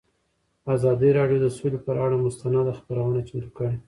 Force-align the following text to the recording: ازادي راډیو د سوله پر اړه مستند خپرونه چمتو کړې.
ازادي 0.75 1.09
راډیو 1.19 1.39
د 1.41 1.47
سوله 1.57 1.79
پر 1.85 1.95
اړه 2.05 2.17
مستند 2.25 2.67
خپرونه 2.79 3.19
چمتو 3.27 3.49
کړې. 3.57 3.73